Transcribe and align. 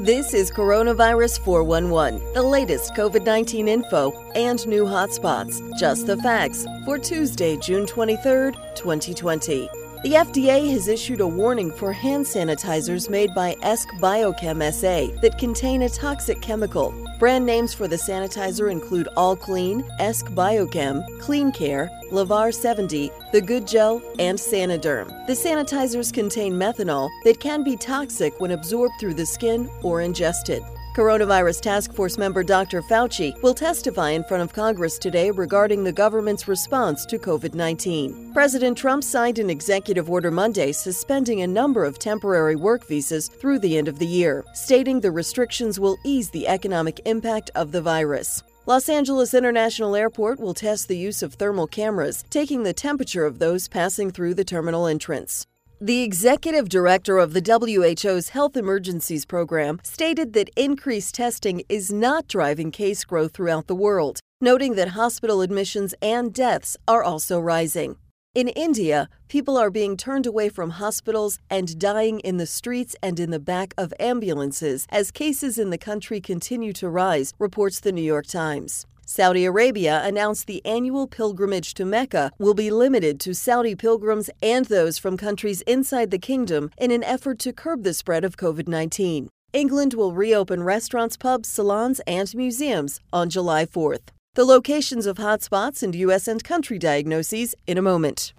This 0.00 0.34
is 0.34 0.50
Coronavirus 0.50 1.44
411, 1.44 2.32
the 2.32 2.42
latest 2.42 2.92
COVID 2.94 3.24
19 3.24 3.68
info 3.68 4.10
and 4.34 4.66
new 4.66 4.84
hotspots. 4.84 5.60
Just 5.78 6.08
the 6.08 6.16
facts 6.16 6.66
for 6.84 6.98
Tuesday, 6.98 7.56
June 7.58 7.86
23rd, 7.86 8.54
2020. 8.74 9.68
The 10.02 10.14
FDA 10.14 10.72
has 10.72 10.88
issued 10.88 11.20
a 11.20 11.28
warning 11.28 11.70
for 11.70 11.92
hand 11.92 12.24
sanitizers 12.24 13.08
made 13.08 13.32
by 13.32 13.54
Esk 13.62 13.88
Biochem 14.00 14.60
SA 14.72 15.14
that 15.20 15.38
contain 15.38 15.82
a 15.82 15.88
toxic 15.88 16.42
chemical. 16.42 16.92
Brand 17.18 17.46
names 17.46 17.72
for 17.72 17.86
the 17.86 17.96
sanitizer 17.96 18.70
include 18.70 19.08
All 19.16 19.36
Clean, 19.36 19.88
Esk 20.00 20.26
Biochem, 20.30 21.04
Clean 21.20 21.52
Care, 21.52 21.88
Lavar 22.10 22.52
70, 22.52 23.10
The 23.32 23.40
Good 23.40 23.68
Gel, 23.68 24.02
and 24.18 24.36
Saniderm. 24.36 25.26
The 25.28 25.32
sanitizers 25.32 26.12
contain 26.12 26.54
methanol 26.54 27.08
that 27.22 27.38
can 27.38 27.62
be 27.62 27.76
toxic 27.76 28.40
when 28.40 28.50
absorbed 28.50 28.94
through 28.98 29.14
the 29.14 29.26
skin 29.26 29.70
or 29.82 30.00
ingested. 30.00 30.64
Coronavirus 30.94 31.60
Task 31.60 31.92
Force 31.92 32.16
member 32.18 32.44
Dr. 32.44 32.80
Fauci 32.80 33.34
will 33.42 33.52
testify 33.52 34.10
in 34.10 34.22
front 34.22 34.44
of 34.44 34.52
Congress 34.52 34.96
today 34.96 35.28
regarding 35.32 35.82
the 35.82 35.90
government's 35.90 36.46
response 36.46 37.04
to 37.06 37.18
COVID 37.18 37.52
19. 37.52 38.32
President 38.32 38.78
Trump 38.78 39.02
signed 39.02 39.40
an 39.40 39.50
executive 39.50 40.08
order 40.08 40.30
Monday 40.30 40.70
suspending 40.70 41.42
a 41.42 41.48
number 41.48 41.84
of 41.84 41.98
temporary 41.98 42.54
work 42.54 42.86
visas 42.86 43.26
through 43.26 43.58
the 43.58 43.76
end 43.76 43.88
of 43.88 43.98
the 43.98 44.06
year, 44.06 44.44
stating 44.54 45.00
the 45.00 45.10
restrictions 45.10 45.80
will 45.80 45.98
ease 46.04 46.30
the 46.30 46.46
economic 46.46 47.00
impact 47.06 47.50
of 47.56 47.72
the 47.72 47.82
virus. 47.82 48.44
Los 48.66 48.88
Angeles 48.88 49.34
International 49.34 49.96
Airport 49.96 50.38
will 50.38 50.54
test 50.54 50.86
the 50.86 50.96
use 50.96 51.24
of 51.24 51.34
thermal 51.34 51.66
cameras, 51.66 52.24
taking 52.30 52.62
the 52.62 52.72
temperature 52.72 53.26
of 53.26 53.40
those 53.40 53.66
passing 53.66 54.12
through 54.12 54.34
the 54.34 54.44
terminal 54.44 54.86
entrance. 54.86 55.44
The 55.84 56.02
executive 56.02 56.70
director 56.70 57.18
of 57.18 57.34
the 57.34 57.42
WHO's 57.42 58.30
Health 58.30 58.56
Emergencies 58.56 59.26
Program 59.26 59.80
stated 59.84 60.32
that 60.32 60.48
increased 60.56 61.14
testing 61.14 61.62
is 61.68 61.92
not 61.92 62.26
driving 62.26 62.70
case 62.70 63.04
growth 63.04 63.34
throughout 63.34 63.66
the 63.66 63.74
world, 63.74 64.18
noting 64.40 64.76
that 64.76 64.96
hospital 64.96 65.42
admissions 65.42 65.94
and 66.00 66.32
deaths 66.32 66.78
are 66.88 67.02
also 67.02 67.38
rising. 67.38 67.96
In 68.34 68.48
India, 68.48 69.10
people 69.28 69.58
are 69.58 69.68
being 69.68 69.98
turned 69.98 70.24
away 70.24 70.48
from 70.48 70.70
hospitals 70.70 71.38
and 71.50 71.78
dying 71.78 72.18
in 72.20 72.38
the 72.38 72.46
streets 72.46 72.96
and 73.02 73.20
in 73.20 73.30
the 73.30 73.38
back 73.38 73.74
of 73.76 73.92
ambulances 74.00 74.86
as 74.88 75.10
cases 75.10 75.58
in 75.58 75.68
the 75.68 75.76
country 75.76 76.18
continue 76.18 76.72
to 76.72 76.88
rise, 76.88 77.34
reports 77.38 77.78
the 77.80 77.92
New 77.92 78.00
York 78.00 78.26
Times. 78.26 78.86
Saudi 79.06 79.44
Arabia 79.44 80.02
announced 80.04 80.46
the 80.46 80.64
annual 80.64 81.06
pilgrimage 81.06 81.74
to 81.74 81.84
Mecca 81.84 82.32
will 82.38 82.54
be 82.54 82.70
limited 82.70 83.20
to 83.20 83.34
Saudi 83.34 83.74
pilgrims 83.74 84.30
and 84.42 84.64
those 84.66 84.98
from 84.98 85.16
countries 85.16 85.60
inside 85.62 86.10
the 86.10 86.18
kingdom 86.18 86.70
in 86.78 86.90
an 86.90 87.04
effort 87.04 87.38
to 87.40 87.52
curb 87.52 87.82
the 87.82 87.94
spread 87.94 88.24
of 88.24 88.36
COVID 88.36 88.66
19. 88.66 89.28
England 89.52 89.94
will 89.94 90.12
reopen 90.12 90.62
restaurants, 90.62 91.16
pubs, 91.16 91.48
salons, 91.48 92.00
and 92.06 92.34
museums 92.34 93.00
on 93.12 93.30
July 93.30 93.64
4th. 93.64 94.08
The 94.34 94.44
locations 94.44 95.06
of 95.06 95.18
hotspots 95.18 95.82
and 95.82 95.94
U.S. 95.94 96.26
and 96.26 96.42
country 96.42 96.78
diagnoses 96.78 97.54
in 97.66 97.78
a 97.78 97.82
moment. 97.82 98.34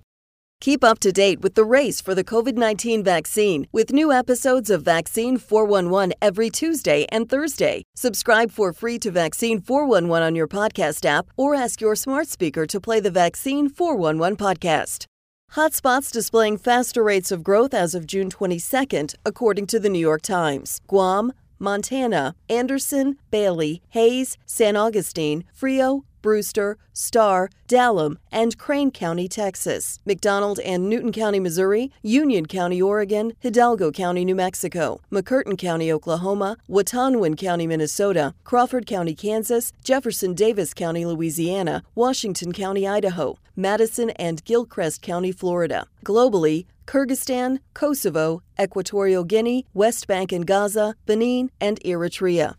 Keep 0.66 0.84
up 0.84 0.98
to 1.02 1.12
date 1.12 1.42
with 1.42 1.54
the 1.54 1.64
race 1.64 2.02
for 2.02 2.16
the 2.16 2.24
COVID 2.24 2.56
19 2.56 3.04
vaccine 3.04 3.68
with 3.72 3.94
new 3.94 4.12
episodes 4.12 4.72
of 4.72 4.82
Vaccine 4.82 5.38
411 5.38 6.16
every 6.24 6.50
Tuesday 6.50 7.06
and 7.10 7.30
Thursday. 7.30 7.84
Subscribe 7.96 8.50
for 8.50 8.74
free 8.74 8.98
to 8.98 9.12
Vaccine 9.12 9.62
411 9.62 10.26
on 10.26 10.34
your 10.34 10.48
podcast 10.48 11.06
app 11.06 11.28
or 11.38 11.54
ask 11.54 11.82
your 11.82 11.96
smart 11.96 12.30
speaker 12.30 12.66
to 12.66 12.82
play 12.82 13.00
the 13.00 13.12
Vaccine 13.12 13.70
411 13.70 14.38
podcast. 14.38 15.06
Hotspots 15.52 16.12
displaying 16.12 16.58
faster 16.58 17.04
rates 17.04 17.32
of 17.32 17.44
growth 17.44 17.76
as 17.76 17.94
of 17.94 18.08
June 18.08 18.32
22nd, 18.32 19.14
according 19.24 19.68
to 19.68 19.80
the 19.80 19.90
New 19.90 20.00
York 20.00 20.24
Times. 20.24 20.82
Guam, 20.88 21.32
Montana, 21.60 22.36
Anderson, 22.50 23.20
Bailey, 23.30 23.84
Hays, 23.90 24.36
San 24.48 24.76
Augustine, 24.76 25.44
Frio, 25.54 26.06
Brewster, 26.26 26.80
Starr, 26.92 27.52
Dallam, 27.68 28.18
and 28.32 28.58
Crane 28.58 28.90
County, 28.90 29.28
Texas, 29.28 30.00
McDonald 30.08 30.60
and 30.62 30.90
Newton 30.90 31.12
County, 31.12 31.40
Missouri, 31.40 31.92
Union 32.02 32.48
County, 32.48 32.82
Oregon, 32.82 33.34
Hidalgo 33.42 33.92
County, 33.92 34.26
New 34.26 34.34
Mexico, 34.34 35.02
McCurtain 35.12 35.56
County, 35.56 35.92
Oklahoma, 35.92 36.58
Watonwan 36.68 37.38
County, 37.38 37.68
Minnesota, 37.68 38.34
Crawford 38.44 38.88
County, 38.88 39.14
Kansas, 39.14 39.72
Jefferson 39.84 40.34
Davis 40.34 40.74
County, 40.74 41.06
Louisiana, 41.06 41.84
Washington 41.94 42.52
County, 42.52 42.88
Idaho, 42.88 43.38
Madison 43.56 44.10
and 44.10 44.44
Gilchrist 44.46 45.04
County, 45.04 45.32
Florida. 45.32 45.86
Globally, 46.04 46.66
Kyrgyzstan, 46.88 47.60
Kosovo, 47.76 48.42
Equatorial 48.60 49.26
Guinea, 49.26 49.68
West 49.76 50.08
Bank 50.08 50.32
and 50.32 50.48
Gaza, 50.48 50.96
Benin, 51.06 51.52
and 51.62 51.80
Eritrea. 51.82 52.56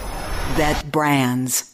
that 0.59 0.83
brands. 0.93 1.74